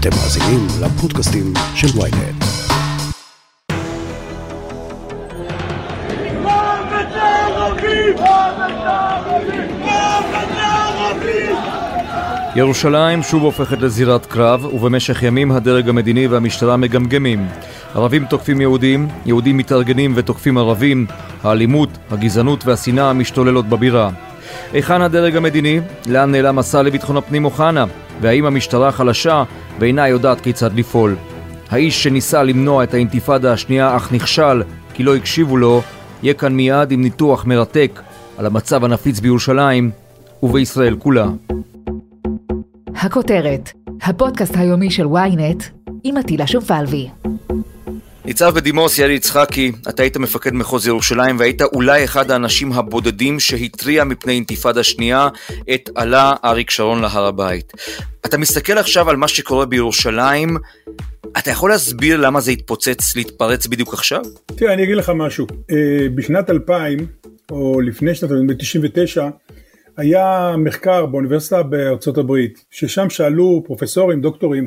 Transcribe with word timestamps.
אתם 0.00 0.10
מאזינים 0.10 0.66
לפודקאסטים 0.82 1.52
של 1.74 1.86
ויינט. 1.98 2.44
ירושלים 12.56 13.22
שוב 13.22 13.42
הופכת 13.42 13.80
לזירת 13.80 14.26
קרב, 14.26 14.64
ובמשך 14.64 15.22
ימים 15.22 15.52
הדרג 15.52 15.88
המדיני 15.88 16.26
והמשטרה 16.26 16.76
מגמגמים. 16.76 17.48
ערבים 17.94 18.24
תוקפים 18.24 18.60
יהודים, 18.60 19.08
יהודים 19.26 19.56
מתארגנים 19.56 20.12
ותוקפים 20.16 20.58
ערבים, 20.58 21.06
האלימות, 21.42 21.90
הגזענות 22.10 22.66
והשנאה 22.66 23.10
המשתוללות 23.10 23.66
בבירה. 23.66 24.10
היכן 24.72 25.02
הדרג 25.02 25.36
המדיני? 25.36 25.80
לאן 26.06 26.30
נעלם 26.32 26.58
השר 26.58 26.82
לביטחון 26.82 27.16
הפנים 27.16 27.44
אוחנה? 27.44 27.84
והאם 28.20 28.46
המשטרה 28.46 28.92
חלשה 28.92 29.44
ואינה 29.78 30.08
יודעת 30.08 30.40
כיצד 30.40 30.74
לפעול? 30.74 31.16
האיש 31.70 32.02
שניסה 32.02 32.42
למנוע 32.42 32.84
את 32.84 32.94
האינתיפאדה 32.94 33.52
השנייה 33.52 33.96
אך 33.96 34.12
נכשל 34.12 34.62
כי 34.94 35.02
לא 35.02 35.16
הקשיבו 35.16 35.56
לו, 35.56 35.82
יהיה 36.22 36.34
כאן 36.34 36.52
מיד 36.54 36.90
עם 36.90 37.02
ניתוח 37.02 37.44
מרתק 37.44 38.00
על 38.38 38.46
המצב 38.46 38.84
הנפיץ 38.84 39.20
בירושלים 39.20 39.90
ובישראל 40.42 40.96
כולה. 40.98 41.26
הכותרת, 42.94 43.70
הפודקאסט 44.02 44.56
היומי 44.56 44.90
של 44.90 45.06
ynet 45.06 45.64
עם 46.04 46.16
עטילה 46.16 46.46
שומפלבי. 46.46 47.08
ניצב 48.24 48.54
בדימוס 48.54 48.98
יאיר 48.98 49.10
יצחקי, 49.10 49.72
אתה 49.88 50.02
היית 50.02 50.16
מפקד 50.16 50.54
מחוז 50.54 50.86
ירושלים 50.86 51.38
והיית 51.38 51.62
אולי 51.62 52.04
אחד 52.04 52.30
האנשים 52.30 52.72
הבודדים 52.72 53.40
שהתריע 53.40 54.04
מפני 54.04 54.32
אינתיפאדה 54.32 54.82
שנייה 54.82 55.28
את 55.74 55.90
עלה 55.94 56.34
אריק 56.44 56.70
שרון 56.70 57.00
להר 57.00 57.26
הבית. 57.26 57.72
אתה 58.26 58.38
מסתכל 58.38 58.78
עכשיו 58.78 59.10
על 59.10 59.16
מה 59.16 59.28
שקורה 59.28 59.66
בירושלים, 59.66 60.56
אתה 61.38 61.50
יכול 61.50 61.70
להסביר 61.70 62.16
למה 62.16 62.40
זה 62.40 62.50
התפוצץ 62.50 63.16
להתפרץ 63.16 63.66
בדיוק 63.66 63.94
עכשיו? 63.94 64.22
תראה, 64.46 64.74
אני 64.74 64.84
אגיד 64.84 64.96
לך 64.96 65.12
משהו. 65.14 65.46
אה, 65.70 65.76
בשנת 66.14 66.50
2000, 66.50 67.06
או 67.50 67.80
לפני 67.80 68.14
שנת 68.14 68.30
2000, 68.32 68.46
ב-99, 68.46 69.20
היה 69.96 70.54
מחקר 70.58 71.06
באוניברסיטה 71.06 71.62
בארצות 71.62 72.18
הברית, 72.18 72.64
ששם 72.70 73.10
שאלו 73.10 73.62
פרופסורים, 73.66 74.20
דוקטורים, 74.20 74.66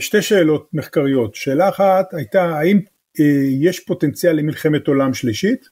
שתי 0.00 0.22
שאלות 0.22 0.68
מחקריות. 0.72 1.34
שאלה 1.34 1.68
אחת 1.68 2.14
הייתה, 2.14 2.44
האם 2.44 2.80
אה, 3.20 3.24
יש 3.60 3.80
פוטנציאל 3.80 4.36
למלחמת 4.36 4.88
עולם 4.88 5.14
שלישית? 5.14 5.68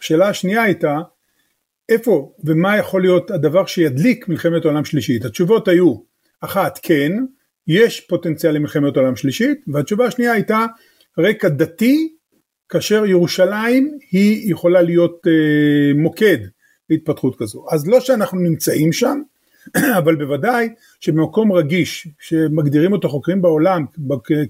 השאלה 0.00 0.28
השנייה 0.28 0.62
הייתה, 0.62 0.98
איפה 1.88 2.32
ומה 2.44 2.76
יכול 2.76 3.00
להיות 3.00 3.30
הדבר 3.30 3.66
שידליק 3.66 4.28
מלחמת 4.28 4.64
עולם 4.64 4.84
שלישית? 4.84 5.24
התשובות 5.24 5.68
היו, 5.68 5.94
אחת, 6.40 6.78
כן, 6.82 7.12
יש 7.66 8.00
פוטנציאל 8.00 8.52
למלחמת 8.52 8.96
עולם 8.96 9.16
שלישית, 9.16 9.64
והתשובה 9.68 10.06
השנייה 10.06 10.32
הייתה 10.32 10.66
רקע 11.18 11.48
דתי, 11.48 12.16
כאשר 12.68 13.06
ירושלים 13.06 13.98
היא 14.10 14.52
יכולה 14.52 14.82
להיות 14.82 15.26
אה, 15.26 15.94
מוקד 15.94 16.38
להתפתחות 16.90 17.36
כזו. 17.38 17.66
אז 17.70 17.88
לא 17.88 18.00
שאנחנו 18.00 18.40
נמצאים 18.40 18.92
שם, 18.92 19.20
אבל 19.98 20.14
בוודאי 20.14 20.68
שבמקום 21.00 21.52
רגיש, 21.52 22.08
שמגדירים 22.20 22.92
אותו 22.92 23.08
חוקרים 23.08 23.42
בעולם 23.42 23.84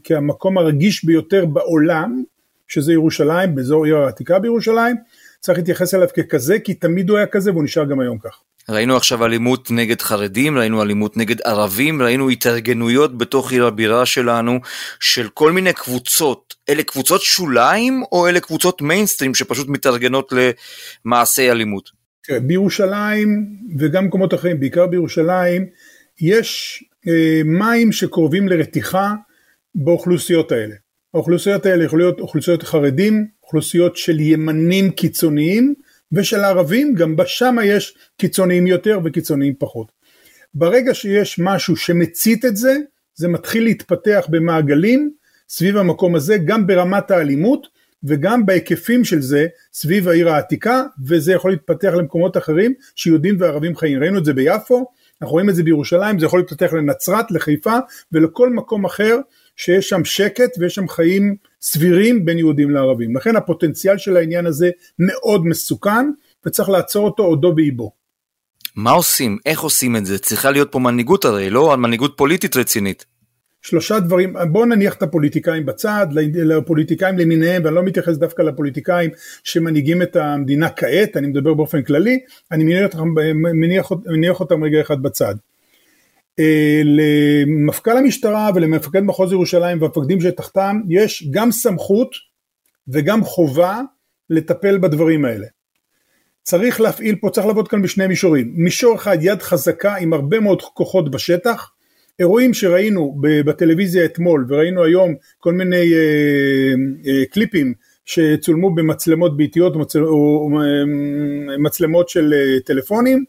כמקום 0.04 0.58
הרגיש 0.58 1.04
ביותר 1.04 1.46
בעולם, 1.46 2.22
שזה 2.68 2.92
ירושלים, 2.92 3.54
באזור 3.54 3.84
עיר 3.84 3.96
העתיקה 3.96 4.38
בירושלים, 4.38 4.96
צריך 5.40 5.58
להתייחס 5.58 5.94
אליו 5.94 6.08
ככזה, 6.16 6.58
כי 6.58 6.74
תמיד 6.74 7.10
הוא 7.10 7.18
היה 7.18 7.26
כזה 7.26 7.52
והוא 7.52 7.64
נשאר 7.64 7.84
גם 7.84 8.00
היום 8.00 8.18
כך. 8.18 8.40
ראינו 8.68 8.96
עכשיו 8.96 9.24
אלימות 9.24 9.70
נגד 9.70 10.02
חרדים, 10.02 10.58
ראינו 10.58 10.82
אלימות 10.82 11.16
נגד 11.16 11.40
ערבים, 11.40 12.02
ראינו 12.02 12.30
התארגנויות 12.30 13.18
בתוך 13.18 13.52
עיר 13.52 13.66
הבירה 13.66 14.06
שלנו 14.06 14.58
של 15.00 15.28
כל 15.28 15.52
מיני 15.52 15.72
קבוצות. 15.72 16.54
אלה 16.68 16.82
קבוצות 16.82 17.22
שוליים 17.22 18.02
או 18.12 18.28
אלה 18.28 18.40
קבוצות 18.40 18.82
מיינסטרים 18.82 19.34
שפשוט 19.34 19.68
מתארגנות 19.68 20.32
למעשי 21.04 21.50
אלימות? 21.50 22.03
בירושלים 22.30 23.46
וגם 23.78 24.04
במקומות 24.04 24.34
אחרים, 24.34 24.60
בעיקר 24.60 24.86
בירושלים, 24.86 25.66
יש 26.20 26.84
אה, 27.08 27.42
מים 27.44 27.92
שקרובים 27.92 28.48
לרתיחה 28.48 29.14
באוכלוסיות 29.74 30.52
האלה. 30.52 30.74
האוכלוסיות 31.14 31.66
האלה 31.66 31.84
יכולות 31.84 32.04
להיות 32.04 32.20
אוכלוסיות 32.20 32.62
חרדים, 32.62 33.26
אוכלוסיות 33.42 33.96
של 33.96 34.20
ימנים 34.20 34.90
קיצוניים 34.90 35.74
ושל 36.12 36.40
ערבים, 36.40 36.94
גם 36.94 37.16
בשם 37.16 37.56
יש 37.64 37.96
קיצוניים 38.16 38.66
יותר 38.66 38.98
וקיצוניים 39.04 39.54
פחות. 39.58 39.92
ברגע 40.54 40.94
שיש 40.94 41.38
משהו 41.38 41.76
שמצית 41.76 42.44
את 42.44 42.56
זה, 42.56 42.76
זה 43.14 43.28
מתחיל 43.28 43.64
להתפתח 43.64 44.26
במעגלים 44.28 45.12
סביב 45.48 45.76
המקום 45.76 46.14
הזה, 46.14 46.36
גם 46.38 46.66
ברמת 46.66 47.10
האלימות 47.10 47.66
וגם 48.04 48.46
בהיקפים 48.46 49.04
של 49.04 49.20
זה 49.20 49.46
סביב 49.72 50.08
העיר 50.08 50.28
העתיקה, 50.28 50.82
וזה 51.06 51.32
יכול 51.32 51.50
להתפתח 51.50 51.92
למקומות 51.98 52.36
אחרים 52.36 52.74
שיהודים 52.96 53.36
וערבים 53.38 53.76
חיים. 53.76 54.02
ראינו 54.02 54.18
את 54.18 54.24
זה 54.24 54.32
ביפו, 54.32 54.84
אנחנו 55.22 55.32
רואים 55.32 55.50
את 55.50 55.54
זה 55.54 55.62
בירושלים, 55.62 56.18
זה 56.18 56.26
יכול 56.26 56.38
להתפתח 56.38 56.72
לנצרת, 56.72 57.30
לחיפה 57.30 57.78
ולכל 58.12 58.50
מקום 58.50 58.84
אחר 58.84 59.18
שיש 59.56 59.88
שם 59.88 60.04
שקט 60.04 60.50
ויש 60.58 60.74
שם 60.74 60.88
חיים 60.88 61.36
סבירים 61.60 62.24
בין 62.24 62.38
יהודים 62.38 62.70
לערבים. 62.70 63.16
לכן 63.16 63.36
הפוטנציאל 63.36 63.98
של 63.98 64.16
העניין 64.16 64.46
הזה 64.46 64.70
מאוד 64.98 65.46
מסוכן 65.46 66.10
וצריך 66.46 66.68
לעצור 66.68 67.04
אותו 67.04 67.22
עודו 67.22 67.54
באיבו. 67.54 67.92
מה 68.76 68.90
עושים? 68.90 69.38
איך 69.46 69.60
עושים 69.60 69.96
את 69.96 70.06
זה? 70.06 70.18
צריכה 70.18 70.50
להיות 70.50 70.72
פה 70.72 70.78
מנהיגות 70.78 71.24
הרי, 71.24 71.50
לא? 71.50 71.76
מנהיגות 71.76 72.14
פוליטית 72.16 72.56
רצינית. 72.56 73.04
שלושה 73.64 74.00
דברים, 74.00 74.36
בואו 74.50 74.64
נניח 74.64 74.94
את 74.94 75.02
הפוליטיקאים 75.02 75.66
בצד, 75.66 76.06
לפוליטיקאים 76.34 77.18
למיניהם, 77.18 77.64
ואני 77.64 77.74
לא 77.74 77.82
מתייחס 77.82 78.16
דווקא 78.16 78.42
לפוליטיקאים 78.42 79.10
שמנהיגים 79.44 80.02
את 80.02 80.16
המדינה 80.16 80.70
כעת, 80.70 81.16
אני 81.16 81.26
מדבר 81.26 81.54
באופן 81.54 81.82
כללי, 81.82 82.18
אני 82.52 82.64
מניח, 82.64 82.94
מניח, 83.54 83.92
מניח 84.06 84.40
אותם 84.40 84.64
רגע 84.64 84.80
אחד 84.80 85.02
בצד. 85.02 85.34
אה, 86.38 86.82
למפכ"ל 86.84 87.96
המשטרה 87.96 88.50
ולמפקד 88.54 89.00
מחוז 89.00 89.32
ירושלים 89.32 89.82
והמפקדים 89.82 90.20
שתחתם 90.20 90.80
יש 90.88 91.28
גם 91.30 91.52
סמכות 91.52 92.10
וגם 92.88 93.24
חובה 93.24 93.80
לטפל 94.30 94.78
בדברים 94.78 95.24
האלה. 95.24 95.46
צריך 96.42 96.80
להפעיל 96.80 97.16
פה, 97.20 97.30
צריך 97.30 97.46
לעבוד 97.46 97.68
כאן 97.68 97.82
בשני 97.82 98.06
מישורים. 98.06 98.52
מישור 98.54 98.96
אחד, 98.96 99.18
יד 99.20 99.42
חזקה 99.42 99.96
עם 99.96 100.12
הרבה 100.12 100.40
מאוד 100.40 100.62
כוחות 100.62 101.10
בשטח, 101.10 101.73
אירועים 102.18 102.54
שראינו 102.54 103.16
בטלוויזיה 103.20 104.04
אתמול 104.04 104.46
וראינו 104.48 104.84
היום 104.84 105.14
כל 105.38 105.52
מיני 105.52 105.94
אה, 105.94 106.72
אה, 107.06 107.26
קליפים 107.26 107.74
שצולמו 108.04 108.74
במצלמות 108.74 109.36
ביתיות 109.36 109.74
או 109.96 110.50
אה, 110.60 111.56
מצלמות 111.58 112.08
של 112.08 112.34
טלפונים 112.64 113.24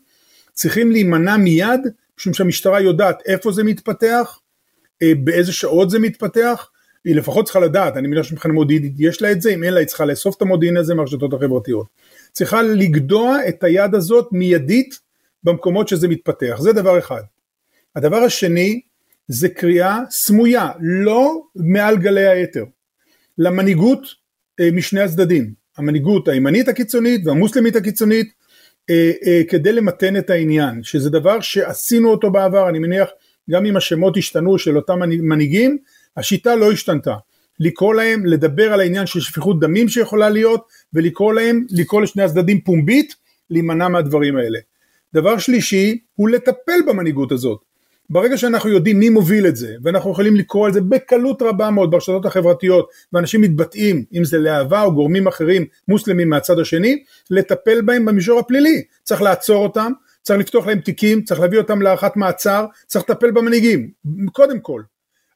צריכים 0.53 0.91
להימנע 0.91 1.37
מיד 1.37 1.81
משום 2.19 2.33
שהמשטרה 2.33 2.81
יודעת 2.81 3.21
איפה 3.25 3.51
זה 3.51 3.63
מתפתח, 3.63 4.39
באיזה 5.23 5.53
שעות 5.53 5.89
זה 5.89 5.99
מתפתח, 5.99 6.69
היא 7.05 7.15
לפחות 7.15 7.45
צריכה 7.45 7.59
לדעת, 7.59 7.97
אני 7.97 8.07
מניח 8.07 8.23
שמבחינה 8.23 8.53
מודיעינית 8.53 8.93
יש 8.97 9.21
לה 9.21 9.31
את 9.31 9.41
זה, 9.41 9.53
אם 9.53 9.63
אין 9.63 9.73
לה 9.73 9.79
היא 9.79 9.87
צריכה 9.87 10.05
לאסוף 10.05 10.37
את 10.37 10.41
המודיעין 10.41 10.77
הזה 10.77 10.95
מהרשתות 10.95 11.33
החברתיות. 11.33 11.87
צריכה 12.31 12.61
לגדוע 12.61 13.37
את 13.47 13.63
היד 13.63 13.95
הזאת 13.95 14.27
מיידית 14.31 14.99
במקומות 15.43 15.87
שזה 15.87 16.07
מתפתח, 16.07 16.55
זה 16.59 16.73
דבר 16.73 16.99
אחד. 16.99 17.21
הדבר 17.95 18.17
השני 18.17 18.81
זה 19.27 19.49
קריאה 19.49 19.99
סמויה, 20.09 20.69
לא 20.79 21.41
מעל 21.55 21.97
גלי 21.97 22.27
היתר, 22.27 22.65
למנהיגות 23.37 23.99
אה, 24.59 24.71
משני 24.71 25.01
הצדדים, 25.01 25.53
המנהיגות 25.77 26.27
הימנית 26.27 26.67
הקיצונית 26.67 27.27
והמוסלמית 27.27 27.75
הקיצונית, 27.75 28.33
אה, 28.89 29.11
אה, 29.25 29.41
כדי 29.49 29.73
למתן 29.73 30.17
את 30.17 30.29
העניין, 30.29 30.83
שזה 30.83 31.09
דבר 31.09 31.41
שעשינו 31.41 32.09
אותו 32.09 32.31
בעבר, 32.31 32.69
אני 32.69 32.79
מניח 32.79 33.09
גם 33.49 33.65
אם 33.65 33.77
השמות 33.77 34.17
השתנו 34.17 34.57
של 34.57 34.77
אותם 34.77 34.99
מנהיגים, 34.99 35.77
השיטה 36.17 36.55
לא 36.55 36.71
השתנתה. 36.71 37.15
לקרוא 37.59 37.95
להם, 37.95 38.25
לדבר 38.25 38.73
על 38.73 38.79
העניין 38.79 39.05
של 39.05 39.19
שפיכות 39.19 39.59
דמים 39.59 39.89
שיכולה 39.89 40.29
להיות, 40.29 40.67
ולקרוא 40.93 41.33
להם, 41.33 41.65
לקרוא 41.69 42.01
לשני 42.01 42.23
הצדדים 42.23 42.61
פומבית, 42.61 43.15
להימנע 43.49 43.87
מהדברים 43.87 44.37
האלה. 44.37 44.59
דבר 45.13 45.37
שלישי, 45.37 45.99
הוא 46.15 46.29
לטפל 46.29 46.79
במנהיגות 46.87 47.31
הזאת. 47.31 47.64
ברגע 48.09 48.37
שאנחנו 48.37 48.69
יודעים 48.69 48.99
מי 48.99 49.09
מוביל 49.09 49.47
את 49.47 49.55
זה, 49.55 49.75
ואנחנו 49.83 50.11
יכולים 50.11 50.35
לקרוא 50.35 50.65
על 50.65 50.73
זה 50.73 50.81
בקלות 50.81 51.41
רבה 51.41 51.69
מאוד 51.69 51.91
ברשתות 51.91 52.25
החברתיות, 52.25 52.89
ואנשים 53.13 53.41
מתבטאים, 53.41 54.03
אם 54.13 54.23
זה 54.23 54.37
להבה 54.37 54.81
או 54.81 54.93
גורמים 54.93 55.27
אחרים 55.27 55.65
מוסלמים 55.87 56.29
מהצד 56.29 56.59
השני, 56.59 57.03
לטפל 57.29 57.81
בהם 57.81 58.05
במישור 58.05 58.39
הפלילי. 58.39 58.83
צריך 59.03 59.21
לעצור 59.21 59.63
אותם, 59.63 59.91
צריך 60.21 60.39
לפתוח 60.39 60.67
להם 60.67 60.79
תיקים, 60.79 61.21
צריך 61.21 61.39
להביא 61.39 61.57
אותם 61.57 61.81
להארכת 61.81 62.15
מעצר, 62.15 62.65
צריך 62.87 63.09
לטפל 63.09 63.31
במנהיגים, 63.31 63.89
קודם 64.31 64.59
כל. 64.59 64.81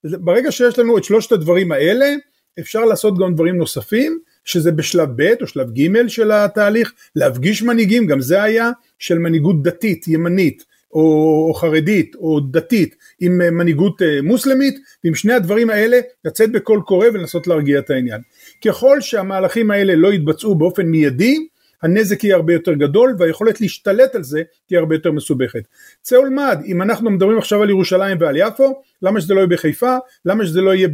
ברגע 0.03 0.51
שיש 0.51 0.79
לנו 0.79 0.97
את 0.97 1.03
שלושת 1.03 1.31
הדברים 1.31 1.71
האלה, 1.71 2.15
אפשר 2.59 2.85
לעשות 2.85 3.19
גם 3.19 3.33
דברים 3.33 3.57
נוספים, 3.57 4.19
שזה 4.45 4.71
בשלב 4.71 5.09
ב' 5.15 5.33
או 5.41 5.47
שלב 5.47 5.71
ג' 5.71 6.07
של 6.07 6.31
התהליך, 6.31 6.93
להפגיש 7.15 7.63
מנהיגים, 7.63 8.07
גם 8.07 8.21
זה 8.21 8.43
היה, 8.43 8.71
של 8.99 9.17
מנהיגות 9.17 9.63
דתית, 9.63 10.07
ימנית, 10.07 10.65
או, 10.93 11.45
או 11.47 11.53
חרדית 11.53 12.15
או 12.15 12.39
דתית 12.39 12.95
עם 13.19 13.37
מנהיגות 13.37 14.01
מוסלמית 14.23 14.75
ועם 15.03 15.15
שני 15.15 15.33
הדברים 15.33 15.69
האלה 15.69 15.99
לצאת 16.25 16.51
בקול 16.51 16.81
קורא 16.81 17.07
ולנסות 17.07 17.47
להרגיע 17.47 17.79
את 17.79 17.89
העניין. 17.89 18.21
ככל 18.65 19.01
שהמהלכים 19.01 19.71
האלה 19.71 19.95
לא 19.95 20.13
יתבצעו 20.13 20.55
באופן 20.55 20.85
מיידי 20.85 21.37
הנזק 21.83 22.23
יהיה 22.23 22.35
הרבה 22.35 22.53
יותר 22.53 22.73
גדול 22.73 23.15
והיכולת 23.19 23.61
להשתלט 23.61 24.15
על 24.15 24.23
זה 24.23 24.41
תהיה 24.67 24.79
הרבה 24.79 24.95
יותר 24.95 25.11
מסובכת. 25.11 25.61
צא 26.01 26.15
ולמד, 26.15 26.61
אם 26.65 26.81
אנחנו 26.81 27.09
מדברים 27.09 27.37
עכשיו 27.37 27.63
על 27.63 27.69
ירושלים 27.69 28.17
ועל 28.19 28.37
יפו, 28.37 28.81
למה 29.01 29.21
שזה 29.21 29.33
לא 29.33 29.39
יהיה 29.39 29.47
בחיפה, 29.47 29.95
למה 30.25 30.45
שזה 30.45 30.61
לא 30.61 30.75
יהיה 30.75 30.87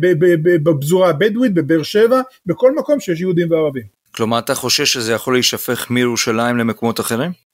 בפזורה 0.64 1.10
הבדואית, 1.10 1.54
בבאר 1.54 1.84
שבע, 1.84 2.22
בכל 2.46 2.76
מקום 2.76 3.00
שיש 3.00 3.22
יהודים 3.22 3.52
וערבים. 3.52 3.84
כלומר 4.16 4.40
אתה 4.40 4.56
חושש 4.56 4.94
שזה 4.94 5.14
יכול 5.14 5.34
להישפך 5.34 5.92
מירושלים 5.92 6.58
למקומות 6.58 7.00
אחרים? 7.00 7.45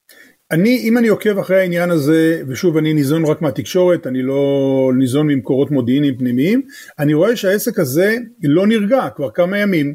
אני, 0.52 0.78
אם 0.78 0.98
אני 0.98 1.08
עוקב 1.08 1.38
אחרי 1.38 1.60
העניין 1.60 1.90
הזה, 1.90 2.42
ושוב 2.48 2.76
אני 2.76 2.94
ניזון 2.94 3.24
רק 3.24 3.42
מהתקשורת, 3.42 4.06
אני 4.06 4.22
לא 4.22 4.92
ניזון 4.98 5.26
ממקורות 5.26 5.70
מודיעיניים 5.70 6.18
פנימיים, 6.18 6.62
אני 6.98 7.14
רואה 7.14 7.36
שהעסק 7.36 7.78
הזה 7.78 8.16
לא 8.42 8.66
נרגע 8.66 9.08
כבר 9.16 9.30
כמה 9.30 9.58
ימים. 9.58 9.94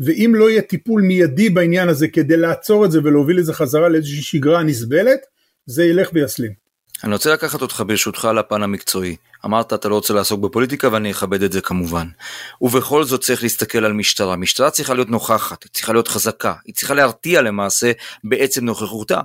ואם 0.00 0.32
לא 0.34 0.50
יהיה 0.50 0.62
טיפול 0.62 1.02
מיידי 1.02 1.50
בעניין 1.50 1.88
הזה 1.88 2.08
כדי 2.08 2.36
לעצור 2.36 2.84
את 2.84 2.92
זה 2.92 3.00
ולהוביל 3.04 3.38
את 3.38 3.44
זה 3.44 3.52
חזרה 3.52 3.88
לאיזושהי 3.88 4.22
שגרה 4.22 4.62
נסבלת, 4.62 5.20
זה 5.66 5.84
ילך 5.84 6.10
ויסלים. 6.14 6.52
אני 7.04 7.12
רוצה 7.12 7.32
לקחת 7.32 7.62
אותך 7.62 7.82
ברשותך 7.86 8.28
לפן 8.36 8.62
המקצועי. 8.62 9.16
אמרת 9.44 9.72
אתה 9.72 9.88
לא 9.88 9.94
רוצה 9.94 10.14
לעסוק 10.14 10.40
בפוליטיקה 10.40 10.88
ואני 10.92 11.10
אכבד 11.10 11.42
את 11.42 11.52
זה 11.52 11.60
כמובן. 11.60 12.06
ובכל 12.60 13.04
זאת 13.04 13.20
צריך 13.20 13.42
להסתכל 13.42 13.84
על 13.84 13.92
משטרה. 13.92 14.36
משטרה 14.36 14.70
צריכה 14.70 14.94
להיות 14.94 15.10
נוכחת, 15.10 15.62
היא 15.62 15.70
צריכה 15.72 15.92
להיות 15.92 16.08
חזקה, 16.08 16.54
היא 16.66 16.74
צריכה 16.74 16.94
להרתיע 16.94 17.42
למעשה 17.42 17.92
בעצם 18.24 18.64
נוכחותה. 18.64 19.20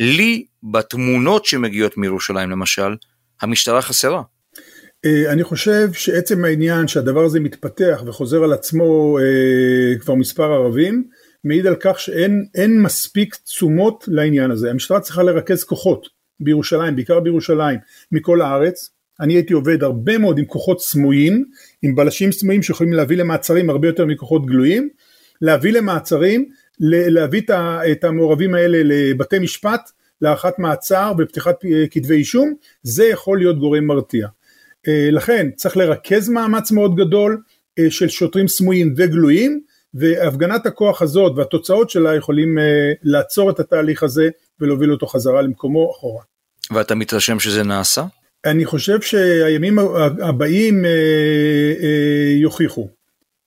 לי, 0.00 0.44
בתמונות 0.62 1.44
שמגיעות 1.44 1.96
מירושלים 1.96 2.50
למשל, 2.50 2.96
המשטרה 3.40 3.82
חסרה. 3.82 4.22
אה, 5.04 5.32
אני 5.32 5.44
חושב 5.44 5.92
שעצם 5.92 6.44
העניין 6.44 6.88
שהדבר 6.88 7.24
הזה 7.24 7.40
מתפתח 7.40 8.02
וחוזר 8.06 8.44
על 8.44 8.52
עצמו 8.52 9.18
אה, 9.18 9.98
כבר 9.98 10.14
מספר 10.14 10.52
ערבים, 10.52 11.04
מעיד 11.44 11.66
על 11.66 11.76
כך 11.80 12.00
שאין 12.00 12.82
מספיק 12.82 13.36
תשומות 13.44 14.04
לעניין 14.08 14.50
הזה. 14.50 14.70
המשטרה 14.70 15.00
צריכה 15.00 15.22
לרכז 15.22 15.64
כוחות 15.64 16.08
בירושלים, 16.40 16.96
בעיקר 16.96 17.20
בירושלים, 17.20 17.78
מכל 18.12 18.40
הארץ. 18.40 18.90
אני 19.20 19.34
הייתי 19.34 19.52
עובד 19.52 19.82
הרבה 19.82 20.18
מאוד 20.18 20.38
עם 20.38 20.44
כוחות 20.44 20.80
סמויים, 20.80 21.44
עם 21.82 21.94
בלשים 21.94 22.32
סמויים 22.32 22.62
שיכולים 22.62 22.92
להביא 22.92 23.16
למעצרים 23.16 23.70
הרבה 23.70 23.88
יותר 23.88 24.06
מכוחות 24.06 24.46
גלויים, 24.46 24.88
להביא 25.42 25.72
למעצרים, 25.72 26.48
להביא 26.84 27.42
את 27.92 28.04
המעורבים 28.04 28.54
האלה 28.54 28.78
לבתי 28.84 29.38
משפט, 29.38 29.90
להארכת 30.20 30.58
מעצר 30.58 31.12
ופתיחת 31.18 31.64
אה, 31.64 31.84
כתבי 31.90 32.14
אישום, 32.14 32.54
זה 32.82 33.04
יכול 33.04 33.38
להיות 33.38 33.58
גורם 33.58 33.84
מרתיע. 33.84 34.28
אה, 34.88 35.08
לכן 35.10 35.50
צריך 35.56 35.76
לרכז 35.76 36.28
מאמץ 36.28 36.70
מאוד 36.70 36.96
גדול 36.96 37.42
אה, 37.78 37.90
של 37.90 38.08
שוטרים 38.08 38.48
סמויים 38.48 38.94
וגלויים 38.96 39.60
והפגנת 39.94 40.66
הכוח 40.66 41.02
הזאת 41.02 41.32
והתוצאות 41.36 41.90
שלה 41.90 42.16
יכולים 42.16 42.58
אה, 42.58 42.92
לעצור 43.02 43.50
את 43.50 43.60
התהליך 43.60 44.02
הזה 44.02 44.28
ולהוביל 44.60 44.92
אותו 44.92 45.06
חזרה 45.06 45.42
למקומו 45.42 45.90
אחורה. 45.90 46.22
ואתה 46.70 46.94
מתרשם 46.94 47.40
שזה 47.40 47.62
נעשה? 47.62 48.04
אני 48.44 48.64
חושב 48.64 49.00
שהימים 49.00 49.78
הבאים 50.22 50.84
יוכיחו. 52.36 52.88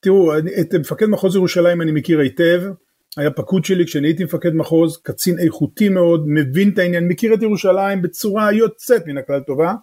תראו, 0.00 0.38
את 0.38 0.74
מפקד 0.74 1.06
מחוז 1.06 1.36
ירושלים 1.36 1.82
אני 1.82 1.92
מכיר 1.92 2.18
היטב, 2.18 2.62
היה 3.16 3.30
פקוד 3.30 3.64
שלי 3.64 3.86
כשאני 3.86 4.08
הייתי 4.08 4.24
מפקד 4.24 4.54
מחוז, 4.54 5.00
קצין 5.02 5.38
איכותי 5.38 5.88
מאוד, 5.88 6.24
מבין 6.26 6.68
את 6.68 6.78
העניין, 6.78 7.08
מכיר 7.08 7.34
את 7.34 7.42
ירושלים 7.42 8.02
בצורה 8.02 8.52
יוצאת 8.52 9.06
מן 9.06 9.18
הכלל 9.18 9.40
טובה, 9.40 9.74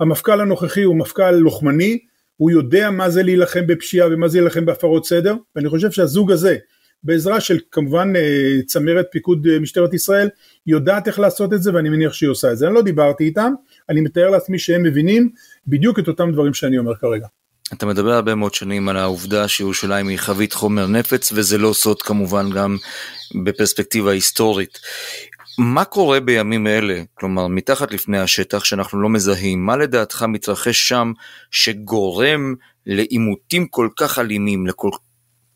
המפכ"ל 0.00 0.40
הנוכחי 0.40 0.82
הוא 0.82 0.96
מפכ"ל 0.96 1.30
לוחמני, 1.30 1.98
הוא 2.36 2.50
יודע 2.50 2.90
מה 2.90 3.10
זה 3.10 3.22
להילחם 3.22 3.66
בפשיעה 3.66 4.08
ומה 4.10 4.28
זה 4.28 4.38
להילחם 4.38 4.66
בהפרות 4.66 5.06
סדר, 5.06 5.34
ואני 5.56 5.68
חושב 5.68 5.90
שהזוג 5.90 6.32
הזה, 6.32 6.56
בעזרה 7.04 7.40
של 7.40 7.58
כמובן 7.70 8.12
אה, 8.16 8.62
צמרת 8.66 9.06
פיקוד 9.10 9.46
אה, 9.46 9.58
משטרת 9.58 9.94
ישראל, 9.94 10.28
יודעת 10.66 11.06
איך 11.06 11.18
לעשות 11.20 11.52
את 11.52 11.62
זה 11.62 11.74
ואני 11.74 11.88
מניח 11.88 12.12
שהיא 12.12 12.30
עושה 12.30 12.52
את 12.52 12.58
זה. 12.58 12.66
אני 12.66 12.74
לא 12.74 12.82
דיברתי 12.82 13.24
איתם, 13.24 13.52
אני 13.88 14.00
מתאר 14.00 14.30
לעצמי 14.30 14.58
שהם 14.58 14.82
מבינים 14.82 15.30
בדיוק 15.66 15.98
את 15.98 16.08
אותם 16.08 16.32
דברים 16.32 16.54
שאני 16.54 16.78
אומר 16.78 16.94
כרגע. 16.94 17.26
אתה 17.72 17.86
מדבר 17.86 18.12
הרבה 18.12 18.34
מאוד 18.34 18.54
שנים 18.54 18.88
על 18.88 18.96
העובדה 18.96 19.48
שירושלים 19.48 20.08
היא 20.08 20.18
חבית 20.18 20.52
חומר 20.52 20.86
נפץ 20.86 21.32
וזה 21.34 21.58
לא 21.58 21.72
סוד 21.72 22.02
כמובן 22.02 22.50
גם 22.50 22.76
בפרספקטיבה 23.44 24.12
היסטורית. 24.12 24.78
מה 25.58 25.84
קורה 25.84 26.20
בימים 26.20 26.66
אלה, 26.66 27.02
כלומר 27.14 27.46
מתחת 27.46 27.92
לפני 27.92 28.18
השטח 28.18 28.64
שאנחנו 28.64 29.02
לא 29.02 29.08
מזהים, 29.08 29.66
מה 29.66 29.76
לדעתך 29.76 30.22
מתרחש 30.28 30.88
שם 30.88 31.12
שגורם 31.50 32.54
לעימותים 32.86 33.66
כל 33.66 33.88
כך 33.96 34.18
אלימים, 34.18 34.66
לכל, 34.66 34.90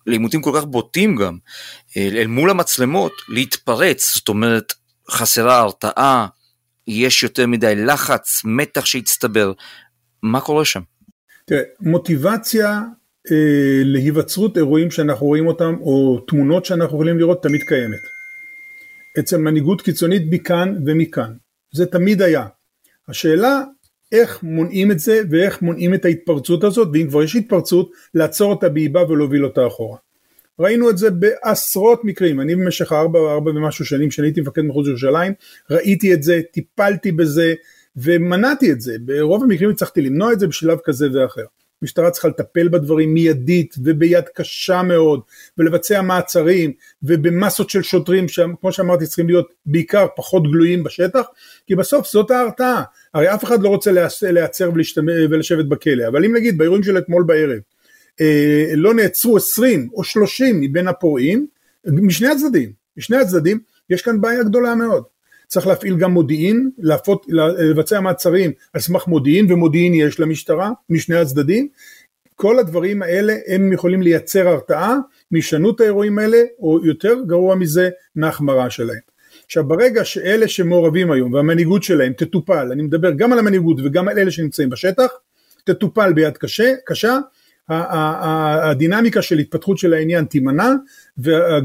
לעימותים 0.06 0.42
כל 0.42 0.52
כך 0.54 0.64
בוטים 0.64 1.16
גם, 1.16 1.38
אל, 1.96 2.16
אל 2.16 2.26
מול 2.26 2.50
המצלמות, 2.50 3.12
להתפרץ, 3.28 4.14
זאת 4.14 4.28
אומרת 4.28 4.72
חסרה 5.10 5.58
הרתעה, 5.58 6.26
יש 6.86 7.22
יותר 7.22 7.46
מדי 7.46 7.74
לחץ, 7.76 8.42
מתח 8.44 8.84
שהצטבר, 8.84 9.52
מה 10.22 10.40
קורה 10.40 10.64
שם? 10.64 10.80
תראה, 11.48 11.62
מוטיבציה 11.80 12.82
אה, 13.32 13.82
להיווצרות 13.84 14.56
אירועים 14.56 14.90
שאנחנו 14.90 15.26
רואים 15.26 15.46
אותם, 15.46 15.74
או 15.80 16.20
תמונות 16.28 16.64
שאנחנו 16.64 16.96
יכולים 16.96 17.18
לראות, 17.18 17.42
תמיד 17.42 17.62
קיימת. 17.62 18.00
אצל 19.18 19.36
מנהיגות 19.36 19.82
קיצונית 19.82 20.22
מכאן 20.30 20.76
ומכאן. 20.86 21.32
זה 21.72 21.86
תמיד 21.86 22.22
היה. 22.22 22.46
השאלה 23.08 23.62
איך 24.12 24.42
מונעים 24.42 24.90
את 24.90 24.98
זה 24.98 25.20
ואיך 25.30 25.62
מונעים 25.62 25.94
את 25.94 26.04
ההתפרצות 26.04 26.64
הזאת 26.64 26.88
ואם 26.92 27.06
כבר 27.08 27.22
יש 27.22 27.36
התפרצות 27.36 27.90
לעצור 28.14 28.50
אותה 28.50 28.68
באיבה 28.68 29.04
ולהוביל 29.08 29.44
אותה 29.44 29.66
אחורה. 29.66 29.98
ראינו 30.58 30.90
את 30.90 30.98
זה 30.98 31.10
בעשרות 31.10 32.04
מקרים, 32.04 32.40
אני 32.40 32.54
במשך 32.56 32.92
ארבע, 32.92 33.18
ארבע 33.18 33.50
ומשהו 33.50 33.84
שנים 33.84 34.08
כשאני 34.08 34.28
הייתי 34.28 34.40
מפקד 34.40 34.62
מחוץ 34.62 34.86
לירושלים, 34.86 35.32
ראיתי 35.70 36.14
את 36.14 36.22
זה, 36.22 36.40
טיפלתי 36.52 37.12
בזה 37.12 37.54
ומנעתי 37.96 38.72
את 38.72 38.80
זה, 38.80 38.96
ברוב 39.00 39.42
המקרים 39.42 39.70
הצלחתי 39.70 40.00
למנוע 40.00 40.32
את 40.32 40.40
זה 40.40 40.46
בשלב 40.46 40.78
כזה 40.84 41.08
ואחר. 41.14 41.44
משטרה 41.82 42.10
צריכה 42.10 42.28
לטפל 42.28 42.68
בדברים 42.68 43.14
מיידית 43.14 43.74
וביד 43.84 44.24
קשה 44.34 44.82
מאוד 44.82 45.20
ולבצע 45.58 46.02
מעצרים 46.02 46.72
ובמסות 47.02 47.70
של 47.70 47.82
שוטרים 47.82 48.28
שכמו 48.28 48.72
שאמרתי 48.72 49.06
צריכים 49.06 49.26
להיות 49.26 49.48
בעיקר 49.66 50.06
פחות 50.16 50.42
גלויים 50.42 50.84
בשטח 50.84 51.26
כי 51.66 51.74
בסוף 51.74 52.06
זאת 52.06 52.30
ההרתעה. 52.30 52.82
הרי 53.14 53.34
אף 53.34 53.44
אחד 53.44 53.62
לא 53.62 53.68
רוצה 53.68 53.90
להיעצר 54.22 54.70
ולשבת 55.30 55.64
בכלא. 55.64 56.08
אבל 56.08 56.24
אם 56.24 56.36
נגיד 56.36 56.58
באירועים 56.58 56.82
של 56.82 56.98
אתמול 56.98 57.24
בערב 57.26 57.58
אה, 58.20 58.72
לא 58.74 58.94
נעצרו 58.94 59.36
20 59.36 59.88
או 59.94 60.04
30 60.04 60.60
מבין 60.60 60.88
הפורעים 60.88 61.46
משני 61.86 62.28
הצדדים 62.28 62.72
משני 62.96 63.16
הצדדים 63.16 63.58
יש 63.90 64.02
כאן 64.02 64.20
בעיה 64.20 64.42
גדולה 64.42 64.74
מאוד 64.74 65.02
צריך 65.46 65.66
להפעיל 65.66 65.96
גם 65.96 66.10
מודיעין, 66.10 66.70
להפות, 66.78 67.26
לבצע 67.28 68.00
מעצרים 68.00 68.52
על 68.72 68.80
סמך 68.80 69.06
מודיעין, 69.06 69.52
ומודיעין 69.52 69.94
יש 69.94 70.20
למשטרה 70.20 70.70
משני 70.90 71.16
הצדדים. 71.16 71.68
כל 72.34 72.58
הדברים 72.58 73.02
האלה 73.02 73.34
הם 73.46 73.72
יכולים 73.72 74.02
לייצר 74.02 74.48
הרתעה 74.48 74.96
מהישנות 75.30 75.80
האירועים 75.80 76.18
האלה, 76.18 76.38
או 76.58 76.86
יותר 76.86 77.14
גרוע 77.26 77.54
מזה, 77.54 77.90
מהחמרה 78.16 78.70
שלהם. 78.70 78.98
עכשיו 79.44 79.64
ברגע 79.64 80.04
שאלה 80.04 80.48
שמעורבים 80.48 81.10
היום 81.10 81.32
והמנהיגות 81.32 81.82
שלהם 81.82 82.12
תטופל, 82.12 82.68
אני 82.72 82.82
מדבר 82.82 83.10
גם 83.10 83.32
על 83.32 83.38
המנהיגות 83.38 83.76
וגם 83.84 84.08
על 84.08 84.18
אלה 84.18 84.30
שנמצאים 84.30 84.70
בשטח, 84.70 85.08
תטופל 85.64 86.12
ביד 86.12 86.36
קשה, 86.36 86.74
קשה, 86.86 87.18
הדינמיקה 87.68 89.22
של 89.22 89.38
התפתחות 89.38 89.78
של 89.78 89.94
העניין 89.94 90.24
תימנע 90.24 90.70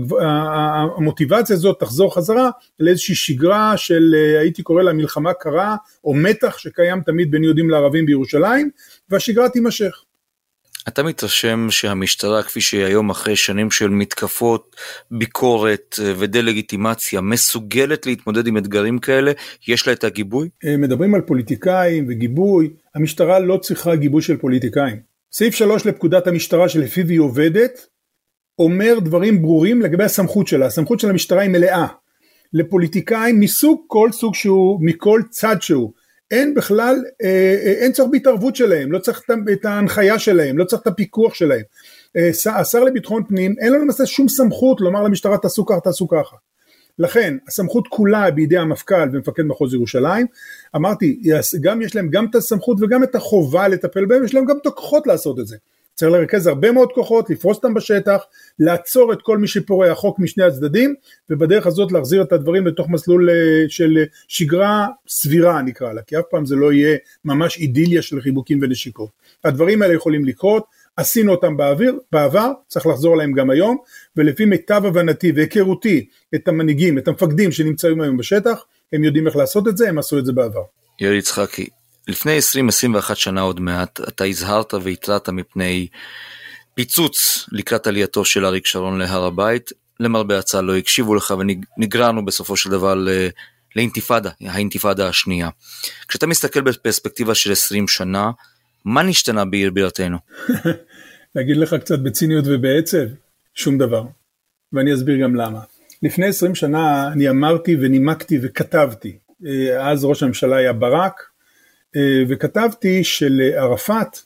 והמוטיבציה 0.08 1.56
הזאת 1.56 1.80
תחזור 1.80 2.16
חזרה 2.16 2.50
לאיזושהי 2.80 3.16
שגרה 3.16 3.78
של 3.78 4.16
הייתי 4.40 4.64
קורא 4.64 4.84
לה 4.84 4.94
מלחמה 4.94 5.34
קרה 5.34 5.76
או 6.04 6.14
מתח 6.14 6.58
שקיים 6.58 7.02
תמיד 7.02 7.32
בין 7.32 7.44
יהודים 7.44 7.70
לערבים 7.70 8.06
בירושלים 8.06 8.70
והשגרה 9.10 9.50
תימשך. 9.50 10.04
אתה 10.88 11.04
מתרשם 11.04 11.68
שהמשטרה 11.70 12.44
כפי 12.44 12.62
שהיא 12.62 12.86
היום 12.86 13.10
אחרי 13.10 13.36
שנים 13.36 13.72
של 13.72 13.90
מתקפות, 13.90 14.76
ביקורת 15.12 15.96
ודה-לגיטימציה 16.18 17.22
מסוגלת 17.22 18.06
להתמודד 18.06 18.48
עם 18.48 18.58
אתגרים 18.58 19.00
כאלה? 19.00 19.32
יש 19.68 19.88
לה 19.88 19.94
את 19.94 20.04
הגיבוי? 20.04 20.50
מדברים 20.78 21.16
על 21.16 21.22
פוליטיקאים 21.22 22.06
וגיבוי, 22.10 22.70
המשטרה 22.96 23.40
לא 23.40 23.58
צריכה 23.58 23.96
גיבוי 23.96 24.22
של 24.22 24.38
פוליטיקאים. 24.38 25.11
סעיף 25.34 25.56
3 25.56 25.86
לפקודת 25.86 26.28
המשטרה 26.28 26.70
שלפיו 26.70 27.08
היא 27.08 27.20
עובדת 27.20 27.86
אומר 28.60 29.00
דברים 29.00 29.42
ברורים 29.42 29.82
לגבי 29.82 30.04
הסמכות 30.04 30.48
שלה, 30.48 30.66
הסמכות 30.66 31.00
של 31.00 31.10
המשטרה 31.10 31.42
היא 31.42 31.50
מלאה 31.50 31.88
לפוליטיקאים 32.54 33.40
מסוג 33.40 33.84
כל 33.88 34.12
סוג 34.12 34.36
שהוא, 34.36 34.80
מכל 34.82 35.22
צד 35.30 35.62
שהוא, 35.62 35.94
אין 36.32 36.54
בכלל, 36.54 36.96
אה, 37.24 37.56
אה, 37.66 37.72
אין 37.72 37.92
צורך 37.92 38.10
בהתערבות 38.12 38.56
שלהם, 38.56 38.92
לא 38.92 39.00
צריך 39.00 39.24
את 39.54 39.66
ההנחיה 39.66 40.20
שלהם, 40.20 40.58
לא 40.58 40.66
צריך 40.66 40.82
את 40.82 40.88
הפיקוח 40.88 41.34
שלהם. 41.34 41.64
אה, 42.18 42.30
השר 42.60 42.84
לביטחון 42.84 43.24
פנים 43.28 43.56
אין 43.60 43.74
לו 43.74 43.80
למעשה 43.80 44.06
שום 44.06 44.30
סמכות 44.30 44.82
לומר 44.82 45.04
למשטרה 45.04 45.38
תעשו 45.38 45.66
ככה 45.66 45.80
תעשו 45.80 46.08
ככה. 46.08 46.36
לכן 47.00 47.38
הסמכות 47.48 47.88
כולה 47.88 48.32
בידי 48.32 48.58
המפכ"ל 48.58 49.10
ומפקד 49.14 49.44
מחוז 49.44 49.74
ירושלים, 49.74 50.26
אמרתי, 50.76 51.22
גם 51.62 51.82
יש 51.82 51.96
להם 51.96 52.10
גם 52.10 52.26
את 52.26 52.36
הסמכות 52.36 52.78
וגם 52.82 53.04
את 53.04 53.16
החובה 53.16 53.68
לטפל 53.68 54.06
בהם, 54.06 54.26
יש 54.26 54.34
להם 54.34 54.46
גם 54.46 54.58
את 54.62 54.66
הכוחות 54.66 55.08
לעשות 55.08 55.40
את 55.40 55.48
זה. 55.48 55.58
צריך 55.96 56.12
לרכז 56.12 56.48
הרבה 56.48 56.72
מאוד 56.72 56.92
כוחות, 56.92 57.30
לפרוס 57.30 57.58
אותם 57.58 57.74
בשטח, 57.74 58.24
לעצור 58.60 59.14
את 59.14 59.22
כל 59.22 59.38
מי 59.38 59.48
שפורע 59.48 59.96
חוק 59.96 60.20
משני 60.20 60.44
הצדדים, 60.44 60.96
ובדרך 61.30 61.68
הזאת 61.68 61.92
להחזיר 61.92 62.22
את 62.22 62.32
הדברים 62.32 62.68
לתוך 62.68 62.90
מסלול 62.90 63.30
אה, 63.30 63.36
של 63.68 64.04
שגרה 64.28 64.88
סבירה 65.08 65.62
נקרא 65.62 65.94
לה, 65.94 66.02
כי 66.02 66.20
אף 66.20 66.24
פעם 66.30 66.46
זה 66.46 66.56
לא 66.56 66.74
יהיה 66.74 66.98
ממש 67.26 67.58
אידיליה 67.58 68.02
של 68.02 68.22
חיבוקים 68.22 68.60
ונשיקות. 68.62 69.10
הדברים 69.44 69.82
האלה 69.82 69.94
יכולים 69.94 70.26
לקרות, 70.26 70.66
עשינו 70.98 71.32
אותם 71.32 71.58
באוויר, 71.58 72.00
בעבר, 72.12 72.52
צריך 72.68 72.88
לחזור 72.88 73.14
עליהם 73.14 73.32
גם 73.32 73.50
היום, 73.50 73.78
ולפי 74.16 74.46
מיטב 74.46 74.86
הבנתי 74.86 75.32
והיכרותי 75.36 76.06
את 76.36 76.48
המנהיגים, 76.48 76.98
את 76.98 77.08
המפקדים 77.08 77.52
שנמצאים 77.52 78.02
היום 78.02 78.18
בשטח, 78.18 78.64
הם 78.94 79.04
יודעים 79.04 79.28
איך 79.28 79.36
לעשות 79.36 79.68
את 79.68 79.78
זה, 79.78 79.90
הם 79.90 79.98
עשו 79.98 80.20
את 80.20 80.26
זה 80.26 80.34
בעבר. 80.34 80.64
יאיר 81.00 81.14
יצחקי, 81.14 81.68
לפני 82.08 82.40
20-21 83.10 83.16
שנה 83.16 83.42
עוד 83.42 83.60
מעט, 83.60 84.00
אתה 84.08 84.24
הזהרת 84.24 84.74
והתרעת 84.74 85.30
מפני 85.30 85.88
פיצוץ 86.74 87.46
לקראת 87.52 87.88
עלייתו 87.88 88.26
של 88.26 88.46
אריק 88.46 88.66
שרון 88.66 89.00
להר 89.00 89.24
הבית, 89.24 89.72
למרבה 90.00 90.40
הצעה 90.40 90.62
לא 90.62 90.78
הקשיבו 90.78 91.16
לך 91.16 91.34
ונגררנו 91.40 92.26
בסופו 92.26 92.58
של 92.58 92.70
דבר 92.70 92.96
לאינתיפאדה, 93.76 94.30
האינתיפאדה 94.42 95.08
השנייה. 95.08 95.50
כשאתה 96.08 96.28
מסתכל 96.28 96.62
בפרספקטיבה 96.62 97.36
של 97.36 97.52
20 97.52 97.88
שנה, 97.88 98.32
מה 98.86 99.04
נשתנה 99.04 99.46
בעיר 99.46 99.72
בירתנו? 99.72 100.18
להגיד 101.36 101.58
לך 101.62 101.74
קצת 101.74 102.00
בציניות 102.00 102.46
ובעצב, 102.48 103.08
שום 103.56 103.78
דבר. 103.78 104.04
ואני 104.74 104.94
אסביר 104.94 105.18
גם 105.24 105.36
למה. 105.36 105.60
לפני 106.04 106.26
20 106.26 106.56
שנה 106.56 107.12
אני 107.12 107.30
אמרתי 107.30 107.76
ונימקתי 107.80 108.40
וכתבתי, 108.42 109.18
אה, 109.46 109.92
אז 109.92 110.06
ראש 110.06 110.24
הממשלה 110.24 110.56
היה 110.56 110.74
ברק, 110.74 111.22
אה, 111.96 112.24
וכתבתי 112.28 113.04
של 113.04 113.42
ערפאת, 113.56 114.18